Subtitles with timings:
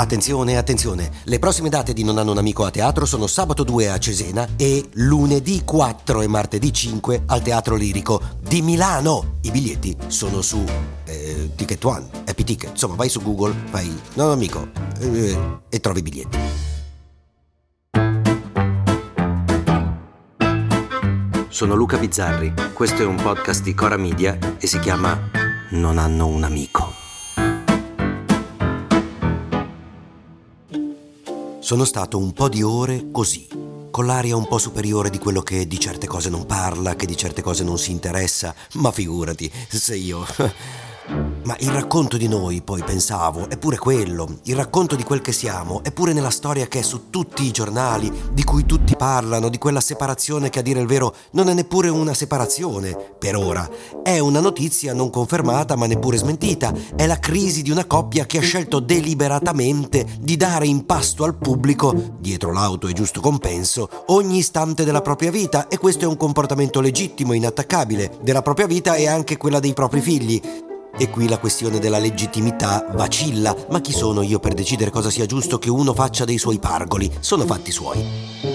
[0.00, 3.90] Attenzione, attenzione, le prossime date di Non hanno un amico a teatro sono sabato 2
[3.90, 9.36] a Cesena e lunedì 4 e martedì 5 al Teatro Lirico di Milano.
[9.42, 10.64] I biglietti sono su
[11.04, 14.68] eh, Ticket One, Happy Ticket, insomma vai su Google, fai Non hanno amico
[15.00, 16.38] eh, e trovi i biglietti.
[21.48, 25.28] Sono Luca Bizzarri, questo è un podcast di Cora Media e si chiama
[25.72, 26.89] Non hanno un amico.
[31.70, 33.46] Sono stato un po' di ore così,
[33.92, 37.16] con l'aria un po' superiore di quello che di certe cose non parla, che di
[37.16, 40.26] certe cose non si interessa, ma figurati, se io...
[41.42, 45.32] Ma il racconto di noi, poi pensavo, è pure quello, il racconto di quel che
[45.32, 49.48] siamo, è pure nella storia che è su tutti i giornali, di cui tutti parlano,
[49.48, 53.68] di quella separazione che a dire il vero non è neppure una separazione, per ora.
[54.04, 58.38] È una notizia non confermata ma neppure smentita, è la crisi di una coppia che
[58.38, 64.38] ha scelto deliberatamente di dare in pasto al pubblico, dietro l'auto e giusto compenso, ogni
[64.38, 69.08] istante della propria vita e questo è un comportamento legittimo, inattaccabile, della propria vita e
[69.08, 70.68] anche quella dei propri figli.
[70.98, 75.26] E qui la questione della legittimità vacilla, ma chi sono io per decidere cosa sia
[75.26, 77.10] giusto che uno faccia dei suoi pargoli?
[77.20, 78.49] Sono fatti suoi.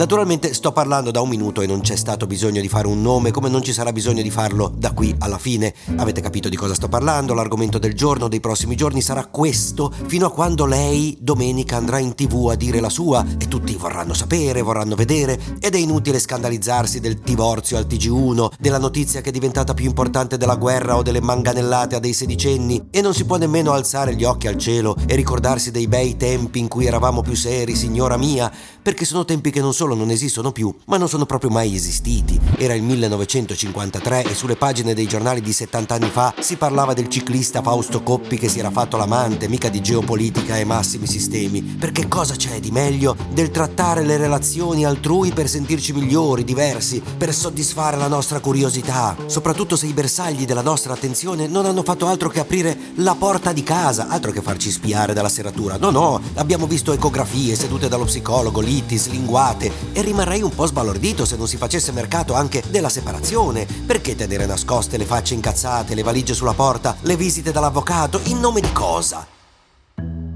[0.00, 3.30] Naturalmente sto parlando da un minuto e non c'è stato bisogno di fare un nome
[3.32, 5.74] come non ci sarà bisogno di farlo da qui alla fine.
[5.96, 7.34] Avete capito di cosa sto parlando?
[7.34, 12.14] L'argomento del giorno, dei prossimi giorni sarà questo, fino a quando lei domenica andrà in
[12.14, 16.98] tv a dire la sua e tutti vorranno sapere, vorranno vedere ed è inutile scandalizzarsi
[16.98, 21.20] del divorzio al TG1, della notizia che è diventata più importante della guerra o delle
[21.20, 25.14] manganellate a dei sedicenni e non si può nemmeno alzare gli occhi al cielo e
[25.14, 28.50] ricordarsi dei bei tempi in cui eravamo più seri, signora mia,
[28.80, 32.38] perché sono tempi che non solo non esistono più, ma non sono proprio mai esistiti.
[32.56, 37.08] Era il 1953 e sulle pagine dei giornali di 70 anni fa si parlava del
[37.08, 41.62] ciclista Fausto Coppi che si era fatto l'amante, mica di geopolitica e massimi sistemi.
[41.62, 47.34] Perché cosa c'è di meglio del trattare le relazioni altrui per sentirci migliori, diversi, per
[47.34, 52.28] soddisfare la nostra curiosità, soprattutto se i bersagli della nostra attenzione non hanno fatto altro
[52.28, 55.76] che aprire la porta di casa, altro che farci spiare dalla serratura.
[55.76, 61.24] No, no, abbiamo visto ecografie sedute dallo psicologo, litis, linguate e rimarrei un po' sbalordito
[61.24, 63.66] se non si facesse mercato anche della separazione.
[63.86, 68.60] Perché tenere nascoste le facce incazzate, le valigie sulla porta, le visite dall'avvocato, in nome
[68.60, 69.26] di cosa?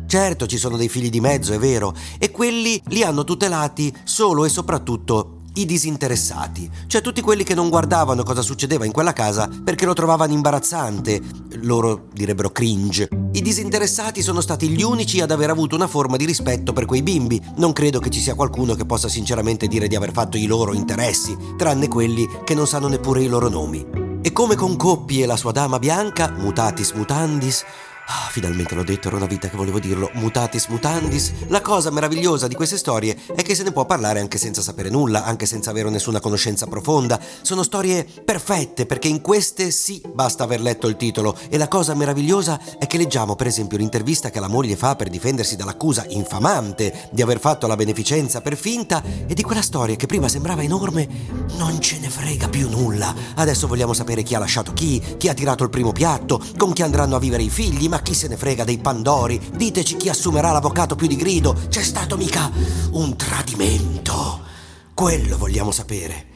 [0.06, 4.44] Certo ci sono dei figli di mezzo, è vero, e quelli li hanno tutelati solo
[4.44, 9.48] e soprattutto i disinteressati, cioè tutti quelli che non guardavano cosa succedeva in quella casa
[9.62, 11.20] perché lo trovavano imbarazzante,
[11.64, 13.08] loro direbbero cringe.
[13.32, 17.02] I disinteressati sono stati gli unici ad aver avuto una forma di rispetto per quei
[17.02, 17.40] bimbi.
[17.56, 20.72] Non credo che ci sia qualcuno che possa sinceramente dire di aver fatto i loro
[20.72, 23.84] interessi, tranne quelli che non sanno neppure i loro nomi.
[24.22, 27.64] E come con Coppi e la sua dama bianca, mutatis mutandis,
[28.06, 30.10] Ah, finalmente l'ho detto, era una vita che volevo dirlo.
[30.14, 31.32] Mutatis mutandis.
[31.46, 34.90] La cosa meravigliosa di queste storie è che se ne può parlare anche senza sapere
[34.90, 37.18] nulla, anche senza avere nessuna conoscenza profonda.
[37.40, 41.34] Sono storie perfette perché in queste sì basta aver letto il titolo.
[41.48, 45.08] E la cosa meravigliosa è che leggiamo per esempio l'intervista che la moglie fa per
[45.08, 50.06] difendersi dall'accusa infamante di aver fatto la beneficenza per finta e di quella storia che
[50.06, 51.08] prima sembrava enorme
[51.56, 53.14] non ce ne frega più nulla.
[53.34, 56.82] Adesso vogliamo sapere chi ha lasciato chi, chi ha tirato il primo piatto, con chi
[56.82, 59.40] andranno a vivere i figli ma chi se ne frega dei Pandori?
[59.54, 61.52] Diteci chi assumerà l'avvocato più di grido.
[61.68, 62.50] C'è stato mica
[62.90, 64.44] un tradimento.
[64.92, 66.26] Quello vogliamo sapere.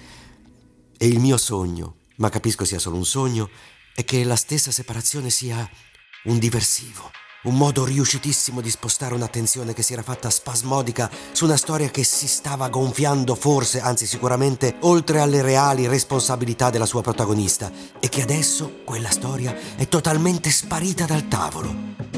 [0.97, 3.51] E il mio sogno, ma capisco sia solo un sogno,
[3.93, 5.69] è che la stessa separazione sia
[6.27, 7.11] un diversivo.
[7.41, 12.03] Un modo riuscitissimo di spostare un'attenzione che si era fatta spasmodica su una storia che
[12.03, 17.71] si stava gonfiando forse, anzi sicuramente, oltre alle reali responsabilità della sua protagonista
[18.01, 21.73] e che adesso quella storia è totalmente sparita dal tavolo.